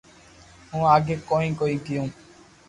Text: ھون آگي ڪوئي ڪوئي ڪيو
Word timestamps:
ھون 0.71 0.83
آگي 0.93 1.15
ڪوئي 1.29 1.49
ڪوئي 1.59 1.75
ڪيو 1.85 2.03